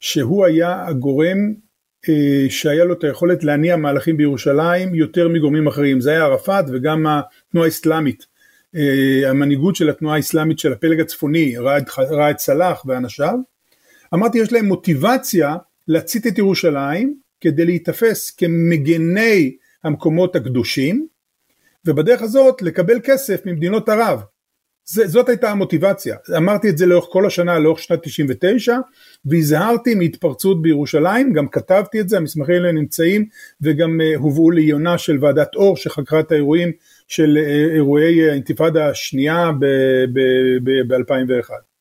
שהוא 0.00 0.46
היה 0.46 0.86
הגורם 0.86 1.54
אה, 2.08 2.46
שהיה 2.50 2.84
לו 2.84 2.92
את 2.92 3.04
היכולת 3.04 3.44
להניע 3.44 3.76
מהלכים 3.76 4.16
בירושלים 4.16 4.94
יותר 4.94 5.28
מגורמים 5.28 5.66
אחרים, 5.66 6.00
זה 6.00 6.10
היה 6.10 6.24
ערפאת 6.24 6.64
וגם 6.72 7.06
התנועה 7.06 7.66
האסלאמית, 7.66 8.32
המנהיגות 9.26 9.76
של 9.76 9.90
התנועה 9.90 10.16
האסלאמית 10.16 10.58
של 10.58 10.72
הפלג 10.72 11.00
הצפוני, 11.00 11.54
ראאד 12.10 12.38
סלאח 12.38 12.84
ואנשיו, 12.86 13.34
אמרתי 14.14 14.38
יש 14.38 14.52
להם 14.52 14.66
מוטיבציה 14.66 15.56
להצית 15.88 16.26
את 16.26 16.38
ירושלים 16.38 17.14
כדי 17.40 17.64
להיתפס 17.64 18.30
כמגני 18.30 19.56
המקומות 19.84 20.36
הקדושים 20.36 21.06
ובדרך 21.86 22.22
הזאת 22.22 22.62
לקבל 22.62 23.00
כסף 23.04 23.46
ממדינות 23.46 23.88
ערב. 23.88 24.22
זה, 24.84 25.06
זאת 25.06 25.28
הייתה 25.28 25.50
המוטיבציה. 25.50 26.16
אמרתי 26.36 26.68
את 26.68 26.78
זה 26.78 26.86
לאורך 26.86 27.06
כל 27.10 27.26
השנה, 27.26 27.58
לאורך 27.58 27.78
שנת 27.78 28.02
99, 28.02 28.76
והזהרתי 29.24 29.94
מהתפרצות 29.94 30.62
בירושלים, 30.62 31.32
גם 31.32 31.48
כתבתי 31.48 32.00
את 32.00 32.08
זה, 32.08 32.16
המסמכים 32.16 32.54
האלה 32.54 32.72
נמצאים, 32.72 33.26
וגם 33.60 34.00
uh, 34.00 34.18
הובאו 34.18 34.50
לעיונה 34.50 34.98
של 34.98 35.24
ועדת 35.24 35.54
אור 35.54 35.76
שחקרה 35.76 36.20
את 36.20 36.32
האירועים 36.32 36.72
של 37.08 37.38
uh, 37.38 37.74
אירועי 37.74 38.30
האינתיפאדה 38.30 38.88
השנייה 38.88 39.50
ב-2001. 39.52 40.12
ב- 40.64 41.32
ב- 41.32 41.72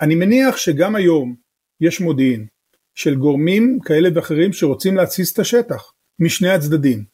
אני 0.00 0.14
מניח 0.14 0.56
שגם 0.56 0.96
היום 0.96 1.34
יש 1.80 2.00
מודיעין 2.00 2.46
של 2.94 3.14
גורמים 3.14 3.78
כאלה 3.84 4.08
ואחרים 4.14 4.52
שרוצים 4.52 4.96
להתסיס 4.96 5.32
את 5.32 5.38
השטח 5.38 5.92
משני 6.18 6.50
הצדדים. 6.50 7.04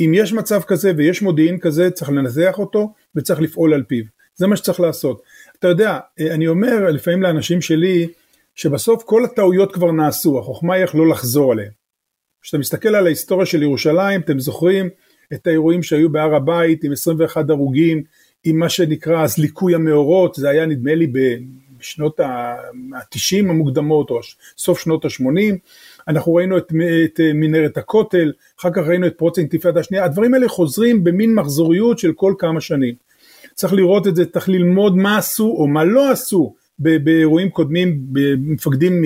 אם 0.00 0.12
יש 0.14 0.32
מצב 0.32 0.62
כזה 0.62 0.92
ויש 0.96 1.22
מודיעין 1.22 1.58
כזה 1.58 1.90
צריך 1.90 2.10
לנתח 2.10 2.58
אותו 2.58 2.94
וצריך 3.14 3.40
לפעול 3.40 3.74
על 3.74 3.82
פיו. 3.82 4.04
זה 4.34 4.46
מה 4.46 4.56
שצריך 4.56 4.80
לעשות. 4.80 5.22
אתה 5.58 5.68
יודע, 5.68 5.98
אני 6.20 6.48
אומר 6.48 6.90
לפעמים 6.90 7.22
לאנשים 7.22 7.60
שלי 7.60 8.08
שבסוף 8.54 9.02
כל 9.02 9.24
הטעויות 9.24 9.72
כבר 9.72 9.92
נעשו, 9.92 10.38
החוכמה 10.38 10.74
היא 10.74 10.82
איך 10.82 10.94
לא 10.94 11.08
לחזור 11.08 11.52
עליהן. 11.52 11.70
כשאתה 12.42 12.58
מסתכל 12.58 12.94
על 12.94 13.06
ההיסטוריה 13.06 13.46
של 13.46 13.62
ירושלים, 13.62 14.20
אתם 14.20 14.38
זוכרים 14.38 14.88
את 15.32 15.46
האירועים 15.46 15.82
שהיו 15.82 16.12
בהר 16.12 16.34
הבית 16.34 16.84
עם 16.84 16.92
21 16.92 17.50
הרוגים, 17.50 18.02
עם 18.44 18.58
מה 18.58 18.68
שנקרא 18.68 19.24
אז 19.24 19.38
ליקוי 19.38 19.74
המאורות, 19.74 20.34
זה 20.34 20.48
היה 20.48 20.66
נדמה 20.66 20.94
לי 20.94 21.06
בשנות 21.78 22.20
ה-90 22.20 23.48
המוקדמות 23.48 24.10
או 24.10 24.20
סוף 24.58 24.80
שנות 24.80 25.04
ה-80, 25.04 25.54
אנחנו 26.08 26.34
ראינו 26.34 26.58
את, 26.58 26.72
את 27.04 27.20
מנהרת 27.34 27.76
הכותל, 27.76 28.32
אחר 28.60 28.70
כך 28.70 28.82
ראינו 28.86 29.06
את 29.06 29.14
פרוץ 29.18 29.38
האינתיפאדה 29.38 29.80
השנייה, 29.80 30.04
הדברים 30.04 30.34
האלה 30.34 30.48
חוזרים 30.48 31.04
במין 31.04 31.34
מחזוריות 31.34 31.98
של 31.98 32.12
כל 32.12 32.34
כמה 32.38 32.60
שנים. 32.60 32.94
צריך 33.54 33.72
לראות 33.72 34.06
את 34.06 34.16
זה, 34.16 34.26
צריך 34.26 34.48
ללמוד 34.48 34.96
מה 34.96 35.18
עשו 35.18 35.54
או 35.58 35.66
מה 35.66 35.84
לא 35.84 36.10
עשו 36.10 36.54
באירועים 36.78 37.50
קודמים 37.50 37.98
במפקדים 38.12 39.02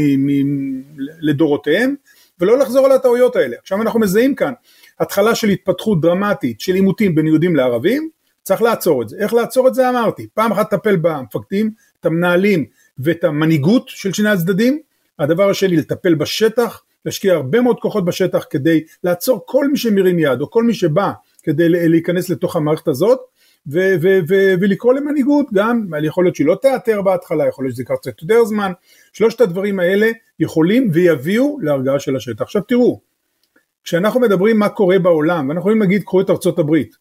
לדורותיהם, 1.21 1.95
ולא 2.41 2.59
לחזור 2.59 2.87
על 2.87 2.93
הטעויות 2.93 3.37
האלה. 3.37 3.57
עכשיו 3.63 3.83
אנחנו 3.83 4.01
מזהים 4.01 4.35
כאן 4.35 4.53
התחלה 5.01 5.35
של 5.35 5.49
התפתחות 5.49 6.01
דרמטית 6.01 6.61
של 6.61 6.75
עימותים 6.75 7.15
בין 7.15 7.27
יהודים 7.27 7.57
לערבים, 7.57 8.09
צריך 8.43 8.63
לעצור 8.63 9.03
את 9.03 9.09
זה. 9.09 9.17
איך 9.19 9.35
לעצור 9.35 9.69
את 9.69 9.75
זה 9.75 9.91
אמרתי, 9.91 10.27
פעם 10.35 10.53
אחת 10.53 10.73
לטפל 10.73 10.97
במפקדים, 10.97 11.71
את 12.01 12.07
המנהלים 12.07 12.65
ואת 12.99 13.25
המנהיגות 13.25 13.89
של 13.89 14.13
שני 14.13 14.29
הצדדים, 14.29 14.81
הדבר 15.19 15.51
השני 15.51 15.77
לטפל 15.77 16.15
בשטח, 16.15 16.83
להשקיע 17.05 17.35
הרבה 17.35 17.61
מאוד 17.61 17.81
כוחות 17.81 18.05
בשטח 18.05 18.45
כדי 18.51 18.85
לעצור 19.05 19.43
כל 19.47 19.69
מי 19.69 19.77
שמרים 19.77 20.19
יד 20.19 20.41
או 20.41 20.51
כל 20.51 20.65
מי 20.65 20.75
שבא 20.75 21.13
כדי 21.43 21.69
להיכנס 21.69 22.29
לתוך 22.31 22.57
המערכת 22.57 22.89
הזאת 22.89 23.19
ו- 23.67 23.95
ו- 24.03 24.19
ו- 24.29 24.55
ולקרוא 24.61 24.95
למנהיגות 24.95 25.47
גם, 25.55 25.87
יכול 26.05 26.25
להיות 26.25 26.37
שהיא 26.37 26.47
לא 26.47 26.57
תיאטר 26.63 27.03
בהתחלה, 27.03 27.49
יכול 27.49 27.65
להיות 27.65 27.75
שזה 27.75 27.83
ייקח 27.83 27.95
קצת 27.95 28.23
יותר 28.23 28.45
זמן, 28.45 28.73
שלושת 29.13 29.41
הדברים 29.41 29.81
האלה 29.81 30.11
יכולים 30.41 30.91
ויביאו 30.93 31.59
להרגעה 31.63 31.99
של 31.99 32.17
השטח. 32.17 32.43
עכשיו 32.43 32.63
תראו, 32.63 33.01
כשאנחנו 33.85 34.21
מדברים 34.21 34.59
מה 34.59 34.69
קורה 34.69 34.99
בעולם, 34.99 35.49
ואנחנו 35.49 35.61
יכולים 35.61 35.81
להגיד 35.81 36.03
קחו 36.03 36.21
את 36.21 36.31
ארצות 36.31 36.59
הברית, 36.59 36.97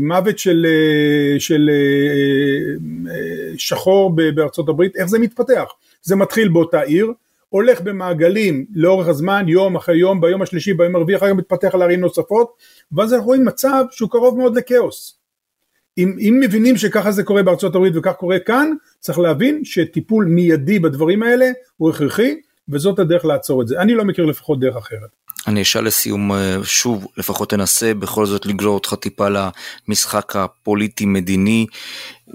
מוות 0.00 0.38
של, 0.38 0.66
אה, 0.68 1.40
של 1.40 1.70
אה, 1.70 3.14
שחור 3.56 4.16
בארצות 4.34 4.68
הברית, 4.68 4.96
איך 4.96 5.06
זה 5.06 5.18
מתפתח? 5.18 5.64
זה 6.02 6.16
מתחיל 6.16 6.48
באותה 6.48 6.80
עיר, 6.80 7.12
הולך 7.48 7.80
במעגלים 7.80 8.66
לאורך 8.74 9.08
הזמן, 9.08 9.44
יום 9.48 9.76
אחרי 9.76 9.98
יום, 9.98 10.20
ביום 10.20 10.42
השלישי, 10.42 10.74
ביום 10.74 10.96
הרביעי, 10.96 11.16
אחר 11.16 11.26
כך 11.26 11.36
מתפתח 11.36 11.74
על 11.74 11.82
ערים 11.82 12.00
נוספות, 12.00 12.52
ואז 12.92 13.12
אנחנו 13.12 13.26
רואים 13.26 13.44
מצב 13.44 13.84
שהוא 13.90 14.10
קרוב 14.10 14.38
מאוד 14.38 14.56
לכאוס. 14.56 15.18
אם, 15.98 16.16
אם 16.18 16.40
מבינים 16.42 16.76
שככה 16.76 17.12
זה 17.12 17.22
קורה 17.22 17.42
בארצות 17.42 17.74
הברית 17.74 17.92
וכך 17.96 18.12
קורה 18.12 18.38
כאן, 18.38 18.70
צריך 19.00 19.18
להבין 19.18 19.64
שטיפול 19.64 20.24
מיידי 20.24 20.78
בדברים 20.78 21.22
האלה 21.22 21.46
הוא 21.76 21.90
הכרחי, 21.90 22.40
וזאת 22.68 22.98
הדרך 22.98 23.24
לעצור 23.24 23.62
את 23.62 23.68
זה. 23.68 23.80
אני 23.80 23.94
לא 23.94 24.04
מכיר 24.04 24.24
לפחות 24.24 24.60
דרך 24.60 24.76
אחרת. 24.76 25.25
אני 25.46 25.62
אשאל 25.62 25.84
לסיום 25.84 26.32
אה, 26.32 26.56
שוב, 26.64 27.06
לפחות 27.16 27.50
תנסה 27.50 27.94
בכל 27.94 28.26
זאת 28.26 28.46
לגרור 28.46 28.74
אותך 28.74 28.94
טיפה 28.94 29.28
למשחק 29.88 30.36
הפוליטי-מדיני. 30.36 31.66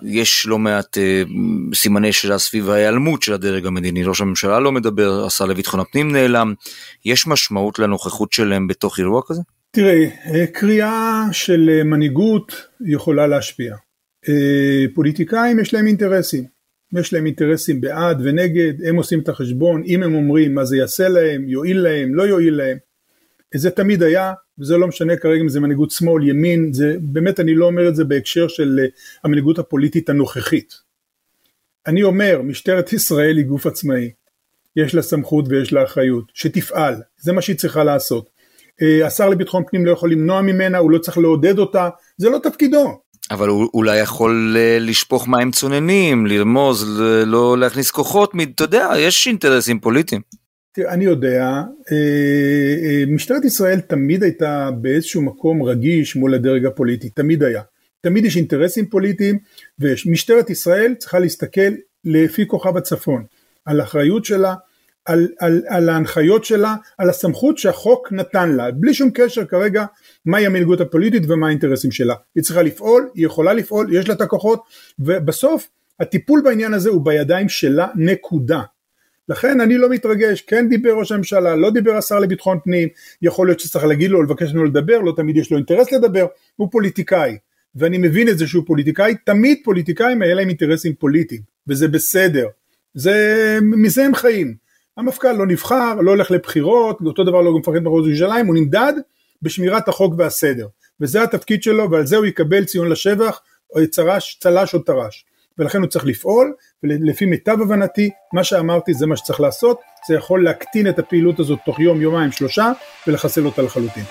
יש 0.04 0.46
לא 0.48 0.60
מעט 0.60 0.98
אה, 0.98 1.24
סימני 1.74 2.14
שאלה 2.14 2.38
סביב 2.38 2.70
ההיעלמות 2.70 3.22
של 3.22 3.34
הדרג 3.34 3.66
המדיני. 3.66 4.04
ראש 4.04 4.22
הממשלה 4.22 4.60
לא 4.60 4.72
מדבר, 4.72 5.26
השר 5.26 5.46
לביטחון 5.46 5.80
הפנים 5.80 6.12
נעלם. 6.12 6.54
יש 7.06 7.28
משמעות 7.28 7.80
לנוכחות 7.80 8.34
שלהם 8.34 8.68
בתוך 8.68 9.00
אירוע 9.00 9.22
כזה? 9.28 9.42
תראה, 9.72 10.06
אה, 10.26 10.48
קריאה 10.48 11.24
של 11.32 11.70
אה, 11.74 11.84
מנהיגות 11.84 12.68
יכולה 12.86 13.28
להשפיע. 13.28 13.76
פוליטיקאים 14.96 15.60
יש 15.60 15.74
להם 15.74 15.88
אינטרסים. 15.88 16.44
יש 17.00 17.14
להם 17.14 17.26
אינטרסים 17.26 17.82
בעד 17.82 18.22
ונגד, 18.24 18.74
הם 18.88 18.96
עושים 18.96 19.20
את 19.20 19.30
החשבון, 19.30 19.84
אם 19.86 20.04
הם 20.04 20.16
אומרים 20.16 20.56
מה 20.56 20.66
זה 20.66 20.78
יעשה 20.78 21.10
להם, 21.10 21.50
יועיל 21.50 21.80
להם, 21.80 22.16
לא 22.16 22.24
יועיל 22.24 22.54
להם. 22.54 22.78
זה 23.56 23.72
תמיד 23.72 24.04
היה, 24.04 24.34
וזה 24.60 24.78
לא 24.78 24.88
משנה 24.88 25.18
כרגע 25.18 25.42
אם 25.42 25.50
זה 25.50 25.60
מנהיגות 25.60 25.92
שמאל, 25.92 26.28
ימין, 26.28 26.74
זה 26.74 26.96
באמת 27.02 27.40
אני 27.40 27.56
לא 27.56 27.66
אומר 27.66 27.90
את 27.90 27.96
זה 27.96 28.04
בהקשר 28.04 28.48
של 28.48 28.80
המנהיגות 29.24 29.60
הפוליטית 29.60 30.10
הנוכחית. 30.10 30.74
אני 31.88 32.04
אומר, 32.04 32.42
משטרת 32.44 32.94
ישראל 32.94 33.38
היא 33.38 33.46
גוף 33.46 33.66
עצמאי, 33.66 34.12
יש 34.76 34.96
לה 34.96 35.02
סמכות 35.02 35.46
ויש 35.50 35.74
לה 35.74 35.84
אחריות, 35.84 36.26
שתפעל, 36.34 36.96
זה 37.18 37.34
מה 37.34 37.42
שהיא 37.42 37.56
צריכה 37.56 37.84
לעשות. 37.84 38.30
אה, 38.82 39.08
השר 39.08 39.30
לביטחון 39.30 39.64
פנים 39.70 39.86
לא 39.86 39.92
יכול 39.92 40.12
למנוע 40.12 40.42
ממנה, 40.42 40.78
הוא 40.78 40.92
לא 40.92 40.98
צריך 40.98 41.18
לעודד 41.18 41.60
אותה, 41.60 41.90
זה 42.18 42.30
לא 42.30 42.38
תפקידו. 42.44 43.02
אבל 43.32 43.48
הוא 43.48 43.70
אולי 43.74 44.00
יכול 44.00 44.56
אה, 44.60 44.78
לשפוך 44.80 45.28
מים 45.28 45.52
צוננים, 45.52 46.26
לרמוז, 46.26 47.00
לא 47.26 47.58
להכניס 47.58 47.92
כוחות, 47.92 48.34
אתה 48.56 48.64
יודע, 48.64 48.90
יש 48.98 49.28
אינטרסים 49.28 49.80
פוליטיים. 49.80 50.22
אני 50.80 51.06
יודע, 51.06 51.62
אה, 51.92 53.04
משטרת 53.08 53.46
ישראל 53.46 53.80
תמיד 53.80 54.24
הייתה 54.24 54.70
באיזשהו 54.82 55.22
מקום 55.22 55.64
רגיש 55.64 56.16
מול 56.16 56.34
הדרג 56.34 56.66
הפוליטי, 56.66 57.10
תמיד 57.10 57.44
היה. 57.44 57.62
תמיד 58.02 58.26
יש 58.26 58.38
אינטרסים 58.38 58.86
פוליטיים, 58.86 59.40
ומשטרת 59.80 60.50
ישראל 60.50 60.94
צריכה 60.98 61.20
להסתכל 61.20 61.72
לפי 62.06 62.48
כוכב 62.48 62.78
הצפון, 62.78 63.26
על 63.66 63.80
האחריות 63.80 64.26
שלה, 64.26 64.56
על, 65.06 65.28
על, 65.40 65.62
על 65.68 65.90
ההנחיות 65.90 66.46
שלה, 66.46 66.76
על 66.98 67.10
הסמכות 67.10 67.58
שהחוק 67.58 68.12
נתן 68.12 68.50
לה, 68.50 68.72
בלי 68.72 68.94
שום 68.94 69.10
קשר 69.14 69.46
כרגע 69.46 69.86
מהי 70.26 70.46
המנהיגות 70.46 70.82
הפוליטית 70.82 71.24
ומה 71.28 71.48
האינטרסים 71.48 71.92
שלה. 71.92 72.16
היא 72.36 72.44
צריכה 72.44 72.62
לפעול, 72.62 73.10
היא 73.14 73.26
יכולה 73.26 73.54
לפעול, 73.54 73.96
יש 73.96 74.08
לה 74.08 74.16
את 74.16 74.22
הכוחות, 74.22 74.64
ובסוף 75.00 75.70
הטיפול 76.00 76.42
בעניין 76.44 76.74
הזה 76.74 76.90
הוא 76.90 77.06
בידיים 77.06 77.50
שלה, 77.50 77.88
נקודה. 77.96 78.62
לכן 79.32 79.62
אני 79.62 79.78
לא 79.78 79.90
מתרגש, 79.90 80.42
כן 80.42 80.70
דיבר 80.70 80.94
ראש 80.94 81.12
הממשלה, 81.12 81.56
לא 81.56 81.70
דיבר 81.72 81.96
השר 81.96 82.20
לביטחון 82.20 82.60
פנים, 82.64 82.90
יכול 83.22 83.48
להיות 83.48 83.60
שצריך 83.60 83.86
להגיד 83.86 84.12
לו, 84.12 84.24
לבקש 84.24 84.52
ממנו 84.52 84.66
לדבר, 84.66 85.00
לא 85.00 85.14
תמיד 85.16 85.38
יש 85.38 85.52
לו 85.52 85.58
אינטרס 85.58 85.92
לדבר, 85.92 86.26
הוא 86.56 86.68
פוליטיקאי, 86.72 87.38
ואני 87.76 87.98
מבין 87.98 88.30
את 88.30 88.38
זה 88.38 88.48
שהוא 88.48 88.64
פוליטיקאי, 88.68 89.16
תמיד 89.26 89.58
פוליטיקאים 89.64 90.22
היה 90.22 90.36
להם 90.36 90.48
אינטרסים 90.48 90.94
פוליטיים, 90.94 91.42
וזה 91.68 91.88
בסדר, 91.88 92.48
זה, 92.94 93.58
מזה 93.62 94.06
הם 94.06 94.16
חיים. 94.16 94.56
המפכ"ל 94.98 95.32
לא 95.32 95.48
נבחר, 95.48 95.96
לא 96.02 96.12
הולך 96.12 96.32
לבחירות, 96.32 96.98
אותו 97.06 97.24
דבר 97.24 97.42
לא 97.42 97.58
מפחד 97.58 97.80
מחוז 97.80 98.08
ירושלים, 98.08 98.46
הוא 98.46 98.56
נמדד 98.56 98.94
בשמירת 99.42 99.88
החוק 99.88 100.14
והסדר, 100.18 100.68
וזה 101.02 101.24
התפקיד 101.24 101.64
שלו 101.64 101.92
ועל 101.92 102.06
זה 102.06 102.18
הוא 102.18 102.26
יקבל 102.26 102.66
ציון 102.66 102.90
לשבח, 102.90 103.42
או 103.76 103.88
צרש, 103.88 104.38
צל"ש 104.42 104.74
או 104.74 104.80
טר"ש. 104.80 105.26
ולכן 105.62 105.82
הוא 105.82 105.88
צריך 105.88 106.06
לפעול, 106.06 106.54
ולפי 106.84 107.26
מיטב 107.26 107.62
הבנתי, 107.62 108.10
מה 108.34 108.44
שאמרתי 108.44 108.94
זה 108.94 109.08
מה 109.08 109.18
שצריך 109.18 109.42
לעשות, 109.42 109.80
זה 110.08 110.16
יכול 110.16 110.44
להקטין 110.44 110.90
את 110.90 111.00
הפעילות 111.00 111.40
הזאת 111.40 111.60
תוך 111.66 111.80
יום, 111.80 112.02
יומיים, 112.02 112.32
שלושה, 112.32 112.72
ולחסל 113.08 113.46
אותה 113.46 113.62
לחלוטין. 113.62 114.04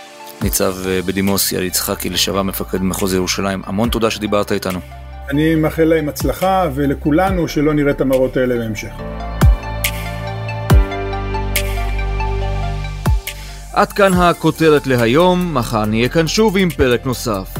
ניצב 0.42 0.74
אה, 0.86 1.02
בדימוס 1.02 1.52
יעל 1.52 1.62
יצחקי, 1.62 2.10
לשעבר 2.10 2.42
מפקד 2.42 2.82
מחוז 2.82 3.14
ירושלים, 3.14 3.62
המון 3.66 3.88
תודה 3.88 4.10
שדיברת 4.10 4.52
איתנו. 4.52 4.78
אני 5.30 5.54
מאחל 5.54 5.84
להם 5.84 6.08
הצלחה, 6.08 6.68
ולכולנו 6.74 7.48
שלא 7.48 7.74
נראה 7.74 7.90
את 7.90 8.00
המראות 8.00 8.36
האלה 8.36 8.56
בהמשך. 8.56 8.92
עד 13.72 13.92
כאן 13.92 14.12
הכותרת 14.12 14.86
להיום, 14.86 15.54
מחר 15.54 15.84
נהיה 15.84 16.08
כאן 16.08 16.26
שוב 16.26 16.56
עם 16.56 16.70
פרק 16.70 17.06
נוסף. 17.06 17.59